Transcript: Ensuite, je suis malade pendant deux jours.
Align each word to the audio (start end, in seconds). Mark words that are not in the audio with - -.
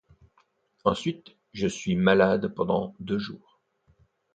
Ensuite, 0.83 1.37
je 1.53 1.67
suis 1.67 1.95
malade 1.95 2.47
pendant 2.55 2.95
deux 2.99 3.19
jours. 3.19 3.61